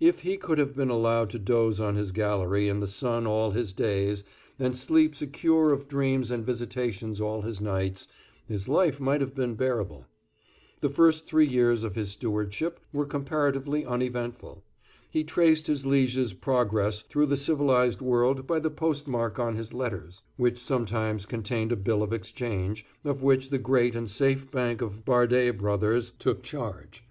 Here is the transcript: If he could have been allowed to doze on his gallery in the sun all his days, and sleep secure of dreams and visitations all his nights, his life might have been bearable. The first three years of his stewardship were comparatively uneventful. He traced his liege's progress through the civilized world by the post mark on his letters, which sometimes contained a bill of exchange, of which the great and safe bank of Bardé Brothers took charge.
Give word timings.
If 0.00 0.20
he 0.20 0.38
could 0.38 0.56
have 0.56 0.74
been 0.74 0.88
allowed 0.88 1.28
to 1.28 1.38
doze 1.38 1.80
on 1.80 1.96
his 1.96 2.10
gallery 2.10 2.66
in 2.66 2.80
the 2.80 2.86
sun 2.86 3.26
all 3.26 3.50
his 3.50 3.74
days, 3.74 4.24
and 4.58 4.74
sleep 4.74 5.14
secure 5.14 5.70
of 5.70 5.86
dreams 5.86 6.30
and 6.30 6.46
visitations 6.46 7.20
all 7.20 7.42
his 7.42 7.60
nights, 7.60 8.08
his 8.48 8.68
life 8.68 9.00
might 9.00 9.20
have 9.20 9.34
been 9.34 9.54
bearable. 9.54 10.06
The 10.80 10.88
first 10.88 11.26
three 11.26 11.44
years 11.44 11.84
of 11.84 11.94
his 11.94 12.08
stewardship 12.12 12.80
were 12.90 13.04
comparatively 13.04 13.84
uneventful. 13.84 14.64
He 15.10 15.24
traced 15.24 15.66
his 15.66 15.84
liege's 15.84 16.32
progress 16.32 17.02
through 17.02 17.26
the 17.26 17.36
civilized 17.36 18.00
world 18.00 18.46
by 18.46 18.60
the 18.60 18.70
post 18.70 19.06
mark 19.06 19.38
on 19.38 19.56
his 19.56 19.74
letters, 19.74 20.22
which 20.38 20.56
sometimes 20.56 21.26
contained 21.26 21.70
a 21.70 21.76
bill 21.76 22.02
of 22.02 22.14
exchange, 22.14 22.86
of 23.04 23.22
which 23.22 23.50
the 23.50 23.58
great 23.58 23.94
and 23.94 24.08
safe 24.08 24.50
bank 24.50 24.80
of 24.80 25.04
Bardé 25.04 25.54
Brothers 25.54 26.14
took 26.18 26.42
charge. 26.42 27.04